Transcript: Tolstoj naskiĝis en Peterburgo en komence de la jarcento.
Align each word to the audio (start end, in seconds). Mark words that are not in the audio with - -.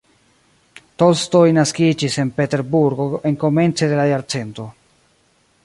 Tolstoj 1.01 1.41
naskiĝis 1.57 2.17
en 2.23 2.31
Peterburgo 2.39 3.07
en 3.31 3.39
komence 3.45 3.91
de 3.93 4.01
la 4.01 4.07
jarcento. 4.13 4.67